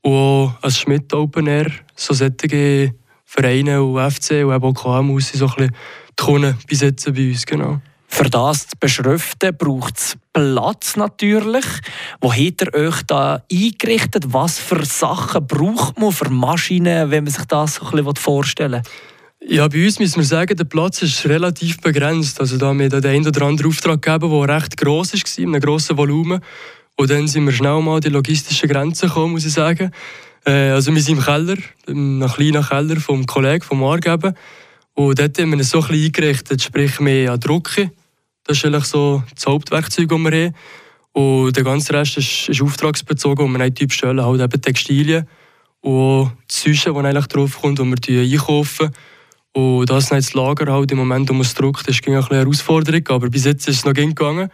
Und 0.02 0.14
auch 0.14 0.54
als 0.62 0.78
Schmidt 0.78 1.14
Open 1.14 1.48
Air, 1.48 1.72
so 1.96 2.14
solche 2.14 2.94
Vereine 3.24 3.82
und 3.82 4.12
FC 4.12 4.46
und 4.46 4.54
eben 4.54 4.64
auch 4.64 4.74
KMUs 4.74 5.30
sind 5.30 5.40
so 5.40 5.48
ein 5.48 5.56
bisschen 5.56 5.76
die 6.20 6.24
Kunden 6.24 6.58
bei 7.16 7.30
uns, 7.30 7.46
genau. 7.46 7.82
Für 8.08 8.30
das 8.30 8.68
zu 8.68 8.78
beschriften 8.80 9.56
braucht 9.58 9.98
es 9.98 10.18
Platz 10.32 10.96
natürlich. 10.96 11.66
Wo 12.22 12.32
habt 12.32 12.62
ihr 12.62 12.74
euch 12.74 13.02
da 13.04 13.44
eingerichtet? 13.52 14.34
Was 14.34 14.60
für 14.60 14.86
Sachen 14.86 15.46
braucht 15.46 16.00
man 16.00 16.12
für 16.12 16.30
Maschinen, 16.30 17.12
wenn 17.12 17.24
man 17.26 17.34
sich 17.34 17.46
das 17.46 17.76
so 17.76 17.86
ein 17.86 17.92
bisschen 17.92 18.16
vorstellen? 18.16 18.82
Ja, 19.48 19.68
bei 19.68 19.86
uns 19.86 20.00
müssen 20.00 20.18
wir 20.18 20.26
sagen, 20.26 20.58
der 20.58 20.64
Platz 20.64 21.02
ist 21.02 21.26
relativ 21.26 21.80
begrenzt. 21.80 22.40
Also 22.40 22.58
da 22.58 22.68
haben 22.68 22.80
wir 22.80 22.90
den 22.90 23.06
einen 23.06 23.28
oder 23.28 23.44
anderen 23.44 23.70
Auftrag 23.70 24.02
gegeben, 24.02 24.32
der 24.32 24.56
recht 24.56 24.78
gross 24.78 25.14
war, 25.14 25.44
in 25.44 25.50
einem 25.50 25.62
grossen 25.62 25.98
Volumen. 25.98 26.42
Und 26.96 27.10
dann 27.10 27.28
sind 27.28 27.46
wir 27.46 27.52
schnell 27.52 27.82
mal 27.82 27.96
an 27.96 28.02
die 28.02 28.10
logistischen 28.10 28.70
Grenzen 28.70 29.08
gekommen, 29.08 29.34
muss 29.34 29.46
ich 29.46 29.54
sagen. 29.54 29.92
Äh, 30.46 30.70
also 30.70 30.94
wir 30.94 31.02
sind 31.02 31.18
im 31.18 31.24
Keller, 31.24 31.58
einem 31.88 32.28
kleinen 32.28 32.64
Keller 32.64 33.00
vom 33.00 33.26
Kollegen, 33.26 33.64
vom 33.64 33.82
Margeben. 33.82 34.34
Und 34.96 35.20
dort 35.20 35.38
haben 35.38 35.52
wir 35.52 35.60
es 35.60 35.70
so 35.70 35.82
ein 35.82 35.88
bisschen 35.88 36.06
eingerichtet, 36.06 36.64
sprich 36.64 37.00
mehr 37.00 37.34
an 37.34 37.40
Drucke. 37.40 37.92
Das 38.46 38.58
ist 38.58 38.66
eigentlich 38.66 38.86
so 38.86 39.24
das 39.34 39.46
Hauptwerkzeug, 39.46 40.10
das 40.10 40.20
wir 40.20 40.32
haben. 40.32 40.56
Und 41.12 41.56
der 41.56 41.64
ganze 41.64 41.94
Rest 41.94 42.18
ist, 42.18 42.50
ist 42.50 42.62
auftragsbezogen 42.62 43.46
und 43.46 43.54
wir 43.54 43.60
einen 43.60 43.76
Typ 43.76 43.92
stellen, 43.92 44.24
halt 44.24 44.42
eben 44.42 44.62
Textilien 44.62 45.28
und 45.82 46.32
das 46.48 46.62
Süße, 46.62 46.92
das 46.94 47.04
eigentlich 47.04 47.28
draufkommt, 47.28 47.80
und 47.80 48.08
wir 48.08 48.22
einkaufen. 48.22 48.90
Und 49.54 49.90
das 49.90 50.06
ist 50.06 50.12
das 50.12 50.34
Lager 50.34 50.74
halt 50.74 50.92
im 50.92 50.98
Moment, 50.98 51.30
um 51.30 51.42
es 51.42 51.54
druckt, 51.54 51.88
ist 51.88 52.06
eine 52.08 52.22
Herausforderung, 52.22 53.08
aber 53.10 53.30
bis 53.30 53.46
jetzt 53.46 53.68
ist 53.68 53.78
es 53.78 53.86
noch 53.86 53.94
gegangen. 53.94 54.50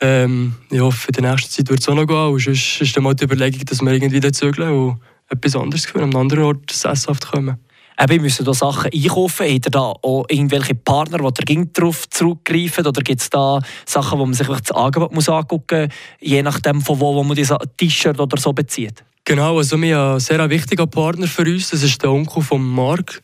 Ähm, 0.00 0.54
ich 0.70 0.80
hoffe, 0.80 1.08
in 1.08 1.22
der 1.22 1.32
nächsten 1.32 1.50
Zeit 1.50 1.68
wird 1.68 1.80
es 1.80 1.88
auch 1.88 1.94
noch 1.94 2.06
gehen. 2.06 2.32
Und 2.32 2.40
sonst 2.40 2.80
ist 2.80 2.96
dann 2.96 3.04
mal 3.04 3.14
die 3.14 3.24
Überlegung, 3.24 3.64
dass 3.66 3.82
wir 3.82 3.92
irgendwie 3.92 4.32
zügeln 4.32 4.70
und 4.70 5.00
etwas 5.28 5.56
anderes 5.56 5.84
für 5.84 5.96
an 5.98 6.04
einem 6.04 6.16
anderen 6.16 6.44
Ort 6.44 6.70
sesshaft 6.70 7.30
kommen. 7.30 7.58
Eben, 8.02 8.22
müsst 8.22 8.46
da 8.46 8.54
Sachen 8.54 8.90
einkaufen. 8.92 9.46
Habt 9.46 9.66
ihr 9.66 9.70
da 9.70 9.80
auch 9.80 10.24
irgendwelche 10.28 10.74
Partner, 10.74 11.18
die 11.18 11.52
ihr 11.52 11.66
darauf 11.66 12.08
zurückgreifen? 12.08 12.86
Oder 12.86 13.02
gibt 13.02 13.20
es 13.20 13.30
da 13.30 13.60
Sachen, 13.84 14.18
wo 14.18 14.24
man 14.24 14.34
sich 14.34 14.46
das 14.46 14.72
Angebot 14.72 15.12
muss 15.12 15.28
angucken 15.28 15.82
muss, 15.82 15.94
je 16.20 16.42
nachdem, 16.42 16.80
von 16.80 16.98
wo, 16.98 17.14
wo 17.14 17.22
man 17.22 17.36
diese 17.36 17.58
T-Shirt 17.76 18.18
oder 18.18 18.38
so 18.38 18.52
bezieht? 18.52 19.04
Genau, 19.24 19.58
also 19.58 19.80
wir 19.80 19.96
haben 19.96 20.10
einen 20.12 20.20
sehr 20.20 20.50
wichtiger 20.50 20.86
Partner 20.86 21.26
für 21.26 21.42
uns. 21.42 21.70
Das 21.70 21.82
ist 21.82 22.02
der 22.02 22.10
Onkel 22.10 22.42
von 22.42 22.62
Marc. 22.62 23.22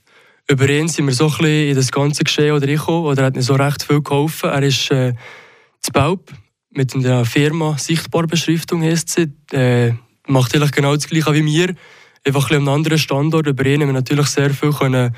Über 0.49 0.68
ihn 0.68 0.88
sind 0.88 1.06
wir 1.06 1.14
so 1.14 1.25
ein 1.25 1.30
bisschen 1.30 1.68
in 1.68 1.75
das 1.75 1.90
ganze 1.90 2.23
Geschehen 2.23 2.54
oder 2.54 2.68
ich 2.68 2.87
oder 2.87 3.23
er 3.23 3.26
hat 3.26 3.35
mir 3.35 3.42
so 3.42 3.54
recht 3.54 3.83
viel 3.83 4.02
geholfen. 4.02 4.50
Er 4.50 4.62
ist 4.62 4.90
äh, 4.90 5.14
Baub 5.92 6.30
mit 6.71 6.95
einer 6.95 7.25
Firma 7.25 7.76
Sichtbarbeschriftung 7.78 8.83
heißt 8.83 9.09
sie. 9.09 9.33
Äh, 9.52 9.95
macht 10.26 10.54
eigentlich 10.54 10.73
genau 10.73 10.95
das 10.95 11.09
gleiche 11.09 11.33
wie 11.35 11.45
wir. 11.45 11.75
Einfach 12.26 12.50
ein 12.50 12.56
an 12.56 12.62
einem 12.62 12.75
anderen 12.75 12.99
Standort. 12.99 13.47
Über 13.47 13.64
ihn 13.66 13.83
haben 13.83 13.88
wir 13.88 13.92
natürlich 13.95 14.26
sehr 14.26 14.50
viel 14.50 14.73
können, 14.73 15.14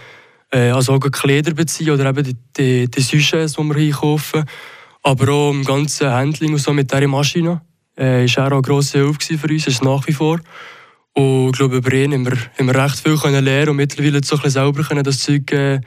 äh, 0.53 0.71
also 0.71 0.93
auch 0.93 1.01
Kleider 1.01 1.55
beziehen 1.55 1.91
oder 1.91 2.11
eben 2.11 2.23
die, 2.23 2.37
die, 2.57 2.91
die 2.91 3.01
Sujets, 3.01 3.55
die 3.55 3.63
wir 3.63 3.77
einkaufen. 3.77 4.45
Aber 5.03 5.33
auch 5.33 5.51
im 5.51 5.65
ganzen 5.65 6.11
Handling 6.11 6.53
und 6.53 6.59
so 6.59 6.73
mit 6.73 6.93
dieser 6.93 7.09
Maschine. 7.09 7.63
Äh, 7.97 8.27
ist 8.27 8.39
auch 8.39 8.51
eine 8.51 8.63
grosse 8.63 8.99
Hilfe 8.99 9.39
für 9.39 9.49
uns, 9.49 9.67
ist 9.67 9.83
nach 9.83 10.07
wie 10.07 10.13
vor. 10.13 10.39
Und 11.15 11.51
ich 11.51 11.59
glaube, 11.59 11.79
über 11.79 11.93
ihn 11.95 12.13
haben 12.13 12.27
wir, 12.27 12.37
haben 12.59 12.67
wir 12.67 12.75
recht 12.75 13.01
viel 13.01 13.17
können 13.17 13.45
lernen 13.45 13.71
und 13.71 13.77
mittlerweile 13.77 14.23
so 14.23 14.39
ein 14.41 14.51
selber 14.51 14.83
können 14.83 15.03
das 15.03 15.21
Zeug 15.21 15.51
äh, 15.53 15.81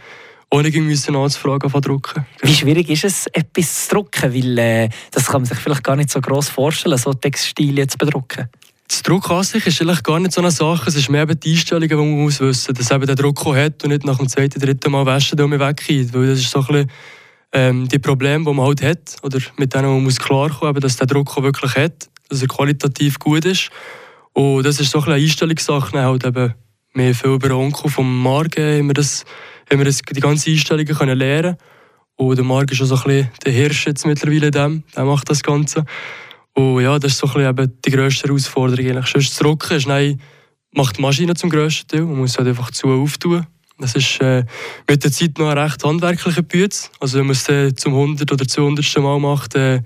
ohne 0.50 0.70
müssen 0.72 1.16
anzufragen 1.16 1.70
von 1.70 1.82
drucken. 1.82 2.26
Wie 2.42 2.54
schwierig 2.54 2.90
ist 2.90 3.06
es, 3.06 3.28
etwas 3.28 3.88
zu 3.88 3.96
drucken? 3.96 4.34
Weil 4.34 4.58
äh, 4.58 4.90
das 5.12 5.28
kann 5.28 5.42
man 5.42 5.46
sich 5.46 5.58
vielleicht 5.58 5.84
gar 5.84 5.96
nicht 5.96 6.10
so 6.10 6.20
gross 6.20 6.50
vorstellen, 6.50 6.98
so 6.98 7.14
Textilien 7.14 7.88
zu 7.88 7.98
bedrucken. 7.98 8.50
Das 8.92 9.04
Druck 9.04 9.32
an 9.32 9.42
sich 9.42 9.66
ist 9.66 9.82
eigentlich 9.82 10.04
gar 10.04 10.20
nicht 10.20 10.34
so 10.34 10.42
eine 10.42 10.52
Sache. 10.52 10.90
Es 10.90 10.96
ist 10.96 11.10
mehr 11.10 11.22
eben 11.22 11.40
die 11.40 11.52
Einstellung, 11.52 11.88
die 11.88 11.96
man 11.96 12.12
muss 12.12 12.42
wissen 12.42 12.74
dass 12.74 12.92
eben 12.92 13.06
der 13.06 13.16
Druck 13.16 13.46
hat 13.46 13.82
und 13.86 13.90
nicht 13.90 14.04
nach 14.04 14.18
dem 14.18 14.28
zweiten, 14.28 14.60
dritten 14.60 14.92
Mal 14.92 15.06
waschen 15.06 15.40
und 15.40 15.52
weggeht. 15.58 16.14
Weil 16.14 16.28
das 16.28 16.40
ist 16.40 16.52
so 16.52 16.60
ein 16.60 16.66
bisschen, 16.66 16.92
ähm, 17.54 17.88
die 17.88 18.00
Probleme, 18.00 18.44
die 18.44 18.54
man 18.54 18.66
halt 18.66 18.82
hat, 18.82 19.16
oder 19.24 19.40
mit 19.56 19.74
denen 19.74 19.86
man 19.86 20.04
muss 20.04 20.20
klarkommen 20.20 20.74
muss, 20.74 20.82
dass 20.82 20.98
der 20.98 21.08
Druck 21.08 21.42
wirklich 21.42 21.74
hat, 21.78 22.10
dass 22.28 22.42
er 22.42 22.50
qualitativ 22.50 23.18
gut 23.18 23.46
ist. 23.46 23.70
Und 24.34 24.66
das 24.66 24.82
ist 24.82 24.92
so 24.92 24.98
ein 24.98 25.06
bisschen 25.06 25.14
eine 25.14 25.24
Einstellungssache. 25.24 25.98
Halt 25.98 26.26
eben, 26.26 26.54
wir 26.94 27.16
viel 27.16 27.32
über 27.32 27.56
Onkel 27.56 27.90
vom 27.90 28.22
Margen 28.22 28.62
haben 28.62 28.94
haben 29.70 29.86
wir 29.86 29.86
die 29.86 30.20
ganze 30.20 30.52
Einstellung 30.52 30.86
können 30.86 31.18
lernen 31.18 31.56
Und 32.18 32.36
der 32.36 32.44
Marc 32.44 32.70
ist 32.74 32.82
auch 32.82 32.88
so 32.88 32.96
ein 32.96 33.04
bisschen 33.04 33.32
der 33.46 33.54
Hirsch 33.54 33.88
jetzt 33.88 34.06
mittlerweile 34.06 34.52
dem, 34.52 34.84
der 34.94 35.06
macht 35.06 35.30
das 35.30 35.44
Ganze. 35.44 35.86
Und 36.54 36.82
ja, 36.82 37.00
das 37.00 37.14
ist 37.14 37.18
so 37.20 37.28
ein 37.28 37.56
bisschen 37.56 37.80
die 37.86 37.92
grösste 37.92 38.28
Herausforderung. 38.28 38.86
Eigentlich. 38.86 39.08
Sonst 39.08 39.36
zu 39.36 39.44
drucken 39.44 39.78
ist, 39.78 39.88
nein, 39.88 40.20
macht 40.74 40.98
die 40.98 41.02
Maschine 41.02 41.34
zum 41.34 41.50
grössten 41.50 41.88
Teil. 41.88 42.02
Man 42.02 42.18
muss 42.18 42.38
halt 42.38 42.48
einfach 42.48 42.72
zu 42.72 42.88
auftun. 42.88 43.46
Das 43.80 43.96
ist 43.96 44.22
äh, 44.22 44.44
mit 44.88 45.04
der 45.04 45.12
Zeit 45.12 45.40
noch 45.40 45.50
ein 45.50 45.58
recht 45.58 45.84
handwerklicher 45.84 46.44
Bütz. 46.44 46.92
Also 47.00 47.18
wenn 47.18 47.26
man 47.26 47.34
es 47.34 47.50
äh, 47.50 47.74
zum 47.74 47.94
100 47.94 48.32
oder 48.32 48.48
200. 48.48 48.98
Mal 48.98 49.20
macht, 49.20 49.56
äh, 49.56 49.82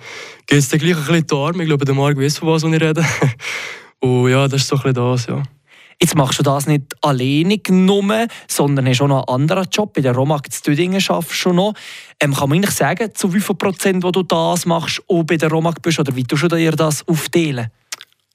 geht 0.48 0.60
es 0.60 0.70
dann 0.70 0.80
gleich 0.80 0.98
ein 0.98 1.06
bisschen 1.06 1.28
die 1.28 1.36
Arme. 1.36 1.64
Ich 1.64 1.70
glaube, 1.70 1.86
der 1.86 1.96
Marc 1.96 2.18
weiß, 2.18 2.40
von 2.40 2.50
was 2.50 2.64
ich 2.64 2.74
rede. 2.74 3.06
Und 4.02 4.30
ja, 4.30 4.48
das 4.48 4.64
ist 4.64 4.68
so 4.68 4.76
ein 4.76 4.82
bisschen 4.82 4.96
das, 4.96 5.26
ja. 5.28 5.44
Jetzt 6.02 6.16
machst 6.16 6.40
du 6.40 6.44
das 6.44 6.68
nicht 6.68 6.94
alleine 7.02 7.58
genommen, 7.58 8.28
sondern 8.48 8.88
hast 8.88 9.02
auch 9.02 9.08
noch 9.08 9.28
einen 9.28 9.42
anderen 9.42 9.68
Job. 9.72 9.94
Bei 9.94 10.02
der 10.02 10.14
Romag 10.14 10.42
zu 10.50 10.64
Tüdingen 10.64 11.00
schaffst 11.00 11.46
du 11.46 11.54
noch. 11.54 11.74
Ähm, 12.20 12.34
kann 12.34 12.50
man 12.50 12.58
eigentlich 12.58 12.76
sagen, 12.76 13.10
zu 13.14 13.34
wie 13.34 13.40
viel 13.40 13.56
Prozent, 13.56 14.04
wo 14.04 14.12
du 14.12 14.24
das 14.24 14.66
machst, 14.66 15.02
auch 15.08 15.24
bei 15.24 15.38
der 15.38 15.50
Romag 15.50 15.76
bist? 15.82 16.00
Oder 16.00 16.16
wie 16.16 16.24
tust 16.24 16.44
du 16.44 16.48
dir 16.50 16.72
das 16.72 17.08
aufteilen? 17.08 17.68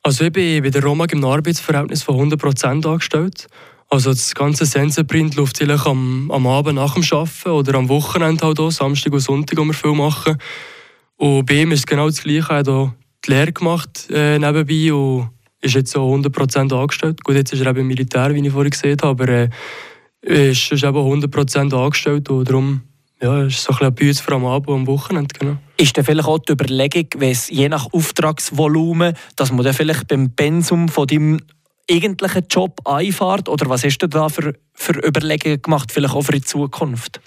Also 0.03 0.25
ich 0.25 0.33
bin 0.33 0.63
bei 0.63 0.71
der 0.71 0.83
Romag 0.83 1.09
im 1.13 1.25
Arbeitsverhältnis 1.25 2.03
von 2.03 2.15
100 2.15 2.41
Prozent 2.41 2.87
angestellt. 2.87 3.47
Also 3.91 4.11
das 4.11 4.35
ganze 4.35 4.65
Sensenprint 4.65 5.35
läuft 5.35 5.59
vielleicht 5.59 5.87
am, 5.87 6.31
am 6.31 6.47
Abend 6.47 6.77
nach 6.77 6.95
dem 6.95 7.03
Arbeiten 7.11 7.51
oder 7.51 7.75
am 7.75 7.89
Wochenende 7.89 8.47
halt 8.47 8.61
auch, 8.61 8.71
Samstag 8.71 9.13
und 9.13 9.21
Sonntag, 9.21 9.59
wo 9.59 9.65
wir 9.65 9.75
viel 9.75 9.93
machen. 9.93 10.39
Und 11.17 11.45
bei 11.45 11.63
ihm 11.63 11.73
ist 11.73 11.81
es 11.81 11.87
genau 11.87 12.07
das 12.07 12.23
Gleiche. 12.23 12.51
Er 12.51 12.59
hat 12.59 12.67
die 12.67 13.31
Lehre 13.31 13.53
gemacht 13.53 14.09
äh, 14.11 14.39
nebenbei 14.39 14.95
und 14.95 15.31
ist 15.61 15.75
jetzt 15.75 15.93
so 15.93 16.13
100% 16.13 16.75
angestellt. 16.75 17.23
Gut, 17.23 17.37
jetzt 17.37 17.53
ist 17.53 17.61
er 17.61 17.71
eben 17.71 17.87
Militär, 17.87 18.35
wie 18.35 18.47
ich 18.47 18.53
vorhin 18.53 18.71
gesehen 18.71 18.99
habe, 19.03 19.23
aber 19.23 19.29
äh, 19.33 19.49
ist, 20.23 20.73
ist 20.73 20.85
eben 20.85 20.97
100% 20.97 21.75
angestellt 21.75 22.29
und 22.31 22.49
darum 22.49 22.83
ja, 23.23 23.43
ist 23.43 23.63
so 23.63 23.73
ein 23.73 23.79
bisschen 23.79 23.95
bei 23.95 24.09
uns 24.09 24.21
vor 24.21 24.35
allem 24.35 24.47
Abend 24.47 24.71
am 24.71 24.87
Wochenende. 24.87 25.35
Genau. 25.39 25.57
Ist 25.77 25.97
dann 25.97 26.05
vielleicht 26.05 26.29
auch 26.29 26.39
die 26.39 26.53
Überlegung, 26.53 27.07
es 27.21 27.51
je 27.51 27.69
nach 27.69 27.93
Auftragsvolumen, 27.93 29.15
dass 29.37 29.53
man 29.53 29.65
dann 29.65 29.75
vielleicht 29.75 30.09
beim 30.09 30.31
Pensum 30.31 30.89
von 30.89 31.07
deinem 31.07 31.41
eigentlichen 31.91 32.45
Job 32.49 32.81
einfahrt? 32.87 33.49
Oder 33.49 33.69
was 33.69 33.85
hast 33.85 33.99
du 33.99 34.09
da 34.09 34.29
für, 34.29 34.55
für 34.73 34.95
Überlegungen 35.07 35.61
gemacht, 35.61 35.93
vielleicht 35.93 36.15
auch 36.15 36.23
für 36.23 36.33
die 36.33 36.43
Zukunft? 36.43 37.21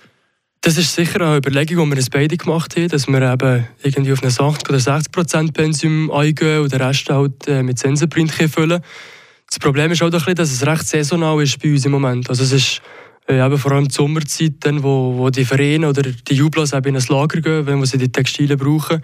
Das 0.65 0.77
ist 0.77 0.95
sicher 0.95 1.19
eine 1.19 1.35
Überlegung, 1.35 1.83
die 1.83 1.91
wir 1.91 1.97
uns 1.97 2.09
beide 2.09 2.37
gemacht 2.37 2.77
haben, 2.77 2.87
dass 2.87 3.09
wir 3.09 3.21
eben 3.21 3.67
irgendwie 3.83 4.13
auf 4.13 4.23
eine 4.23 4.31
80 4.31 4.69
oder 4.69 4.79
60 4.79 5.11
Prozent 5.11 5.53
Pensum 5.53 6.09
eingehen 6.09 6.61
und 6.61 6.71
den 6.71 6.81
Rest 6.81 7.09
halt 7.09 7.49
äh, 7.49 7.61
mit 7.61 7.79
Sensorprint 7.79 8.31
füllen 8.31 8.81
Das 9.49 9.59
Problem 9.59 9.91
ist 9.91 10.01
auch, 10.01 10.09
dass 10.09 10.25
es 10.25 10.65
recht 10.65 10.87
saisonal 10.87 11.43
ist 11.43 11.61
bei 11.61 11.69
uns 11.69 11.83
im 11.83 11.91
Moment. 11.91 12.29
Also 12.29 12.43
es 12.43 12.53
ist 12.53 12.81
äh, 13.27 13.45
eben 13.45 13.57
vor 13.57 13.73
allem 13.73 13.89
die 13.89 13.93
Sommerzeit, 13.93 14.53
wo, 14.81 15.17
wo 15.17 15.29
die 15.29 15.43
Vereine 15.43 15.89
oder 15.89 16.03
die 16.03 16.33
Jublos 16.33 16.71
eben 16.71 16.95
in 16.95 16.95
ein 16.95 17.07
Lager 17.09 17.41
gehen, 17.41 17.67
wenn 17.67 17.83
sie 17.85 17.97
die 17.97 18.09
Textilien 18.09 18.57
brauchen, 18.57 19.01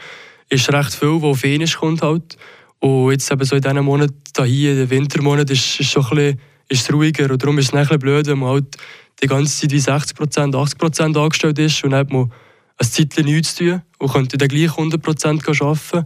ist 0.48 0.72
recht 0.72 0.94
viel, 0.94 1.22
wo 1.22 1.32
auf 1.32 1.40
Fenisch 1.40 1.76
kommt 1.76 2.02
halt. 2.02 2.38
Und 2.80 3.12
jetzt 3.12 3.30
eben 3.30 3.44
so 3.44 3.58
in 3.58 3.62
diesen 3.62 3.84
Monaten, 3.84 4.14
hier, 4.46 4.72
in 4.72 4.78
den 4.78 4.90
Wintermonaten, 4.90 5.52
ist, 5.52 5.78
ist, 5.82 5.92
schon 5.92 6.04
ein 6.04 6.16
bisschen, 6.16 6.40
ist 6.70 6.82
es 6.84 6.94
ruhiger. 6.94 7.30
Und 7.30 7.44
darum 7.44 7.58
ist 7.60 7.68
es 7.68 7.74
ein 7.74 7.82
bisschen 7.82 8.00
blöd, 8.00 8.28
wenn 8.28 8.40
man 8.40 8.50
halt 8.52 8.78
die 9.22 9.28
ganze 9.28 9.62
Zeit 9.62 9.72
wie 9.72 9.80
60 9.80 10.16
Prozent, 10.16 10.56
80 10.56 10.78
Prozent 10.78 11.18
angestellt 11.18 11.60
ist 11.60 11.84
und 11.84 11.92
dann 11.92 12.02
hat 12.02 12.12
man 12.12 12.32
ein 12.78 12.88
Zeitchen 12.88 13.26
nichts 13.26 13.56
zu 13.56 13.66
tun 13.66 13.82
und 13.98 14.12
könnte 14.12 14.38
dann 14.38 14.48
gleich 14.48 14.70
100 14.70 15.02
Prozent 15.02 15.48
arbeiten. 15.48 16.06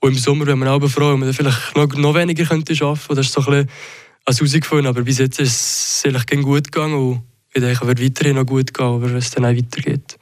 Und 0.00 0.12
im 0.12 0.18
Sommer 0.18 0.46
wäre 0.46 0.56
man 0.56 0.68
auch 0.68 0.88
froh, 0.88 1.12
wenn 1.12 1.20
man 1.20 1.32
vielleicht 1.32 1.76
noch, 1.76 1.94
noch 1.94 2.14
weniger 2.14 2.44
könnte 2.44 2.72
arbeiten 2.72 3.00
könnte. 3.06 3.14
Das 3.14 3.26
ist 3.26 3.32
so 3.32 3.40
ein 3.40 3.66
bisschen 4.24 4.48
herausgefunden. 4.48 4.86
Aber 4.86 5.02
bis 5.02 5.18
jetzt 5.18 5.40
ist 5.40 6.04
es 6.04 6.04
eigentlich 6.06 6.42
gut 6.42 6.72
gegangen 6.72 6.94
und 6.94 7.22
ich 7.52 7.60
denke, 7.60 7.80
es 7.82 7.86
wird 7.86 8.02
weiterhin 8.02 8.36
noch 8.36 8.46
gut 8.46 8.72
gehen. 8.72 8.86
Aber 8.86 9.02
wenn 9.02 9.16
es 9.16 9.30
dann 9.30 9.44
auch 9.44 9.50
weitergeht, 9.50 10.18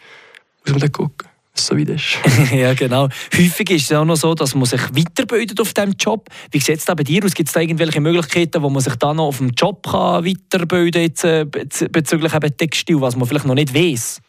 muss 0.64 0.72
man 0.72 0.80
dann 0.80 0.92
gucken 0.92 1.28
so 1.66 1.76
weit 1.76 1.88
ist. 1.88 2.18
ja, 2.52 2.74
genau. 2.74 3.08
Häufig 3.36 3.70
ist 3.70 3.90
es 3.90 3.96
auch 3.96 4.04
noch 4.04 4.16
so, 4.16 4.34
dass 4.34 4.54
man 4.54 4.64
sich 4.64 4.80
weiterbildet 4.80 5.60
auf 5.60 5.74
diesem 5.74 5.92
Job. 5.98 6.28
Wie 6.50 6.60
sieht 6.60 6.78
es 6.78 6.84
da 6.84 6.94
bei 6.94 7.04
dir 7.04 7.24
aus? 7.24 7.34
Gibt 7.34 7.48
es 7.48 7.52
da 7.52 7.60
irgendwelche 7.60 8.00
Möglichkeiten, 8.00 8.62
wo 8.62 8.70
man 8.70 8.82
sich 8.82 8.94
dann 8.96 9.16
noch 9.16 9.26
auf 9.26 9.38
dem 9.38 9.50
Job 9.50 9.86
kann 9.86 10.24
weiterbilden 10.24 11.14
kann, 11.14 11.30
äh, 11.30 11.44
bezüglich 11.44 12.34
eben 12.34 12.56
Textil, 12.56 13.00
was 13.00 13.16
man 13.16 13.26
vielleicht 13.26 13.46
noch 13.46 13.54
nicht 13.54 13.74
weiß? 13.74 14.20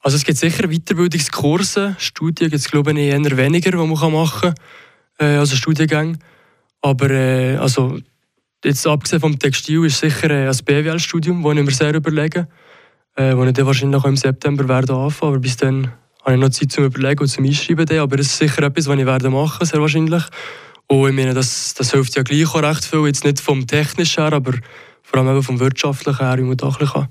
Also 0.00 0.16
es 0.16 0.24
gibt 0.24 0.38
sicher 0.38 0.68
Weiterbildungskurse, 0.68 1.96
Studien 1.98 2.50
gibt 2.50 2.60
es 2.60 2.70
glaube 2.70 2.92
ich 2.92 2.98
eher 2.98 3.36
weniger, 3.36 3.72
die 3.72 3.76
man 3.76 3.88
machen 3.88 4.12
kann, 4.40 4.54
äh, 5.18 5.36
also 5.36 5.56
Studiengänge. 5.56 6.18
Aber 6.80 7.10
äh, 7.10 7.56
also, 7.56 7.98
jetzt 8.64 8.86
abgesehen 8.86 9.20
vom 9.20 9.38
Textil 9.38 9.84
ist 9.84 9.98
sicher 9.98 10.30
äh, 10.30 10.48
ein 10.48 10.56
BWL-Studium, 10.64 11.42
das 11.42 11.56
ich 11.56 11.64
mir 11.64 11.70
sehr 11.72 11.94
überlege, 11.94 12.48
äh, 13.16 13.36
wo 13.36 13.44
ich 13.44 13.52
dann 13.52 13.66
wahrscheinlich 13.66 14.00
auch 14.00 14.06
im 14.06 14.16
September 14.16 14.68
werde 14.68 14.94
anfangen, 14.94 15.32
aber 15.32 15.40
bis 15.40 15.56
dann 15.56 15.92
habe 16.28 16.36
ich 16.36 16.42
noch 16.42 16.50
Zeit 16.50 16.72
zum 16.72 16.84
Überlegen 16.84 17.20
und 17.20 17.28
zum 17.28 17.44
Einschreiben. 17.44 17.98
Aber 17.98 18.16
das 18.18 18.26
ist 18.26 18.38
sicher 18.38 18.62
etwas, 18.62 18.86
was 18.86 18.98
ich 18.98 19.06
werde 19.06 19.30
machen 19.30 19.66
sehr 19.66 19.80
wahrscheinlich. 19.80 20.22
Und 20.86 21.08
ich 21.08 21.14
meine, 21.14 21.34
das, 21.34 21.74
das 21.74 21.92
hilft 21.92 22.16
ja 22.16 22.22
gleich 22.22 22.54
auch 22.54 22.62
recht 22.62 22.84
viel. 22.84 23.06
Jetzt 23.06 23.24
nicht 23.24 23.40
vom 23.40 23.66
Technischen 23.66 24.22
her, 24.22 24.32
aber 24.32 24.52
vor 25.02 25.20
allem 25.20 25.30
eben 25.30 25.42
vom 25.42 25.58
Wirtschaftlichen 25.58 26.18
her, 26.18 26.38
wie 26.38 26.42
man 26.42 26.56
da 26.56 26.66
ein 26.66 26.72
bisschen 26.72 26.88
kann, 26.88 27.08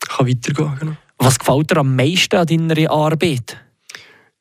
kann 0.00 0.26
weitergehen 0.26 0.68
kann. 0.68 0.78
Genau. 0.78 0.96
Was 1.18 1.38
gefällt 1.38 1.70
dir 1.70 1.76
am 1.78 1.94
meisten 1.94 2.36
an 2.36 2.46
deiner 2.46 2.90
Arbeit? 2.90 3.58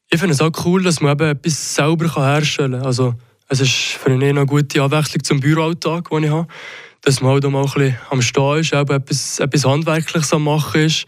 Ich 0.10 0.20
finde 0.20 0.34
es 0.34 0.42
auch 0.42 0.52
cool, 0.66 0.84
dass 0.84 1.02
man 1.02 1.14
eben 1.14 1.30
etwas 1.30 1.76
selber 1.76 2.16
herstellen 2.16 2.80
kann. 2.80 2.86
Also, 2.86 3.16
es 3.50 3.60
ist 3.60 3.72
für 3.72 4.10
mich 4.10 4.30
eine 4.30 4.46
gute 4.46 4.82
Abwechslung 4.82 5.24
zum 5.24 5.40
Büroalltag, 5.42 6.10
den 6.10 6.24
ich 6.24 6.30
habe. 6.30 6.48
Dass 7.02 7.22
man 7.22 7.32
halt 7.34 7.46
auch 7.46 7.50
mal 7.50 7.64
ein 7.64 7.72
bisschen 7.72 7.98
am 8.10 8.22
Stehen 8.22 8.60
ist, 8.60 8.74
eben 8.74 8.96
etwas, 8.96 9.40
etwas 9.40 9.66
Handwerkliches 9.66 10.32
am 10.32 10.46
Machen 10.46 10.82
ist. 10.82 11.06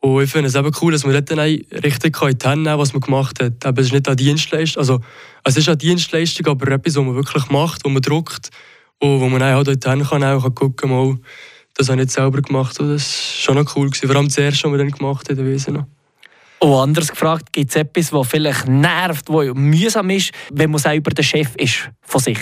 Und 0.00 0.22
ich 0.22 0.30
finde 0.30 0.48
es 0.48 0.54
eben 0.54 0.70
cool, 0.80 0.92
dass 0.92 1.04
man 1.04 1.14
dort 1.14 1.30
dann 1.30 1.38
richtig 1.38 2.22
in 2.22 2.38
die 2.38 2.48
Hände 2.48 2.70
nehmen 2.70 2.78
was 2.78 2.92
man 2.92 3.00
gemacht 3.00 3.42
hat. 3.42 3.64
Eben, 3.64 3.78
es 3.78 3.86
ist 3.86 3.92
nicht 3.92 4.06
eine 4.06 4.16
Dienstleistung, 4.16 4.80
also 4.80 5.00
es 5.44 5.56
ist 5.56 5.68
eine 5.68 5.76
Dienstleistung, 5.76 6.46
aber 6.46 6.70
etwas, 6.72 6.96
was 6.96 7.04
man 7.04 7.14
wirklich 7.14 7.48
macht, 7.48 7.84
wo 7.84 7.88
man 7.88 8.02
druckt 8.02 8.50
und 8.98 9.20
wo 9.20 9.28
man 9.28 9.40
dann 9.40 9.54
halt 9.54 9.68
in 9.68 9.80
die 9.80 9.88
Hände 9.88 10.04
kann, 10.04 10.22
auch 10.22 10.42
kann 10.42 10.54
gucken 10.54 10.90
mal, 10.90 11.18
das 11.74 11.88
habe 11.88 12.00
ich 12.00 12.06
nicht 12.06 12.14
selber 12.14 12.40
gemacht. 12.40 12.78
Und 12.80 12.94
das 12.94 13.04
war 13.04 13.54
schon 13.54 13.54
noch 13.56 13.76
cool. 13.76 13.90
Gewesen. 13.90 14.06
Vor 14.06 14.16
allem 14.16 14.28
das 14.28 14.38
erste, 14.38 14.64
was 14.64 14.72
wir 14.72 14.78
dann 14.78 14.90
gemacht 14.90 15.28
haben, 15.28 15.46
Wiese 15.46 15.72
noch. 15.72 15.86
Und 16.58 16.72
anders 16.72 17.10
gefragt, 17.10 17.52
gibt 17.52 17.70
es 17.70 17.76
etwas, 17.76 18.12
was 18.12 18.28
vielleicht 18.28 18.66
nervt, 18.66 19.28
was 19.28 19.54
mühsam 19.54 20.08
ist, 20.10 20.32
wenn 20.50 20.70
man 20.70 20.80
selber 20.80 21.10
der 21.10 21.22
Chef 21.22 21.54
ist 21.56 21.90
von 22.00 22.20
sich? 22.20 22.38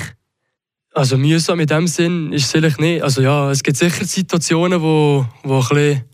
Also 0.92 1.18
mühsam 1.18 1.58
in 1.58 1.66
dem 1.66 1.88
Sinn 1.88 2.32
ist 2.32 2.44
es 2.44 2.52
vielleicht 2.52 2.80
nicht. 2.80 3.02
Also 3.02 3.22
ja, 3.22 3.50
es 3.50 3.62
gibt 3.64 3.76
sicher 3.76 4.04
Situationen, 4.04 4.80
wo, 4.80 5.26
wo, 5.42 5.56
ein, 5.56 5.68
bisschen, 5.68 6.04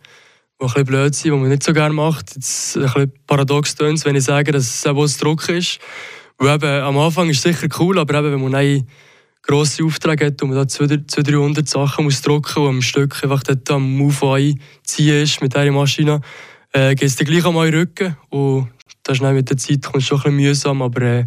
wo 0.60 0.66
ein 0.66 0.72
bisschen 0.72 0.84
blöd 0.84 1.14
sind, 1.14 1.32
die 1.32 1.38
man 1.38 1.48
nicht 1.48 1.62
so 1.62 1.72
gerne 1.72 1.94
macht. 1.94 2.34
Jetzt 2.34 2.76
ein 2.76 2.82
bisschen 2.82 3.12
paradox 3.26 3.74
tönt 3.74 4.04
wenn 4.04 4.14
ich 4.14 4.24
sage, 4.24 4.52
dass 4.52 4.64
es 4.64 4.86
auch 4.86 5.06
Druck 5.18 5.48
ist. 5.48 5.80
Und 6.36 6.48
eben, 6.48 6.82
am 6.82 6.98
Anfang 6.98 7.28
ist 7.30 7.38
es 7.38 7.42
sicher 7.42 7.68
cool, 7.80 7.98
aber 7.98 8.18
eben, 8.18 8.32
wenn 8.32 8.42
man 8.42 8.54
einen 8.54 8.86
grosse 9.42 9.84
Aufträge 9.84 10.26
hat 10.26 10.42
und 10.42 10.50
man 10.50 10.58
da 10.58 10.68
200, 10.68 11.26
300 11.26 11.66
Sachen 11.66 12.04
muss 12.04 12.20
drucken 12.20 12.62
und 12.62 12.68
am 12.68 12.82
Stück 12.82 13.22
einfach 13.22 13.42
dort 13.42 13.70
am 13.70 13.90
Move 13.96 14.34
einziehen 14.34 15.22
ist 15.22 15.40
mit 15.40 15.54
dieser 15.54 15.72
Maschine, 15.72 16.20
äh, 16.72 16.94
geht 16.94 17.08
es 17.08 17.16
dann 17.16 17.26
gleich 17.26 17.44
einmal 17.44 17.66
in 17.66 17.72
den 17.72 17.80
Rücken. 17.80 18.16
Und 18.28 18.68
das 19.02 19.16
ist 19.16 19.22
mit 19.22 19.48
der 19.48 19.56
Zeit 19.56 19.82
kommt 19.82 20.02
schon 20.02 20.18
ein 20.18 20.36
bisschen 20.36 20.36
mühsam, 20.36 20.82
aber 20.82 21.02
äh, 21.02 21.26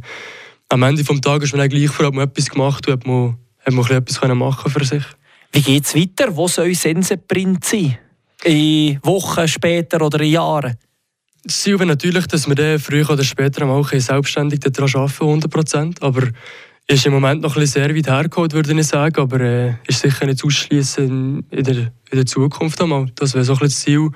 am 0.69 0.83
Ende 0.83 1.03
des 1.03 1.21
Tages 1.21 1.49
ist 1.49 1.55
man 1.55 1.67
gleich 1.69 1.89
froh, 1.89 2.05
hat 2.05 2.13
man 2.13 2.27
etwas 2.27 2.49
gemacht 2.49 2.87
hat 2.87 3.05
man, 3.05 3.37
hat 3.65 3.73
man 3.73 3.85
etwas 3.89 4.35
machen 4.35 4.71
für 4.71 4.85
sich. 4.85 5.03
Wie 5.51 5.61
geht 5.61 5.85
es 5.85 5.95
weiter? 5.95 6.35
Wo 6.35 6.47
soll 6.47 6.73
Senseprint 6.73 7.63
sein? 7.65 7.97
In 8.43 9.00
Wochen 9.03 9.47
später 9.47 10.01
oder 10.01 10.19
in 10.19 10.31
Jahren? 10.31 10.77
Das 11.43 11.62
Ziel 11.62 11.79
wäre 11.79 11.88
natürlich, 11.88 12.27
dass 12.27 12.47
wir 12.47 12.55
dann 12.55 12.79
früher 12.79 13.09
oder 13.09 13.23
später 13.23 13.65
auch 13.65 13.89
selbstständig 13.89 14.59
daran 14.62 14.89
arbeiten, 14.95 15.41
100%. 15.41 16.01
Aber 16.01 16.27
ist 16.88 17.05
im 17.05 17.13
Moment 17.13 17.41
noch 17.41 17.55
ein 17.55 17.62
bisschen 17.62 17.83
sehr 17.83 17.95
weit 17.95 18.07
hergeholt, 18.07 18.53
würde 18.53 18.73
ich 18.73 18.88
sagen, 18.88 19.21
aber 19.21 19.39
äh, 19.39 19.73
ist 19.88 20.01
sicher 20.01 20.25
nicht 20.25 20.43
ausschließen 20.43 21.45
in 21.50 21.63
der, 21.63 21.75
in 21.75 22.17
der 22.17 22.25
Zukunft 22.25 22.81
einmal. 22.81 23.07
Das 23.15 23.33
wäre 23.33 23.45
so 23.45 23.53
ein 23.53 23.59
bisschen 23.59 23.69
das 23.69 23.79
Ziel. 23.79 24.09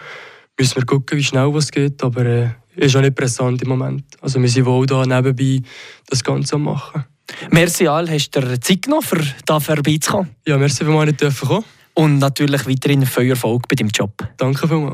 Müssen 0.60 0.76
wir 0.76 0.86
gucken, 0.86 1.18
wie 1.18 1.24
schnell 1.24 1.54
was 1.54 1.72
geht, 1.72 2.04
aber 2.04 2.26
äh, 2.26 2.50
ist 2.76 2.96
auch 2.96 3.02
nicht 3.02 3.16
präsent 3.16 3.62
im 3.62 3.70
Moment. 3.70 4.04
Also 4.22 4.42
wir 4.42 4.50
sind 4.50 4.66
wohl 4.66 4.86
da 4.86 5.06
nebenbei 5.06 5.62
das 6.08 6.24
Ganze 6.24 6.56
am 6.56 6.64
machen. 6.64 7.06
Merci 7.52 7.88
Al, 7.88 8.10
hast 8.10 8.32
du 8.32 8.42
dir 8.42 8.60
Zeit 8.60 8.84
genommen, 8.84 9.06
um 9.12 9.20
hier 9.20 9.60
vorbeizukommen? 9.60 10.30
Ja, 10.46 10.58
merci, 10.58 10.86
wenn 10.86 10.94
wir 10.94 11.06
nicht 11.06 11.20
kommen 11.20 11.64
Und 11.98 12.20
natürlich 12.20 12.68
weiterhin 12.68 13.08
viel 13.08 13.32
Erfolg 13.32 13.68
bei 13.68 13.76
deinem 13.76 13.90
Job. 13.90 14.12
Danke 14.38 14.68
vielmals. 14.68 14.94